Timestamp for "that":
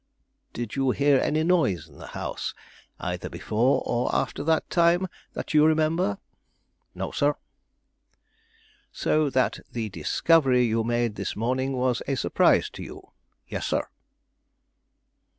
4.43-4.67, 5.33-5.53, 9.29-9.59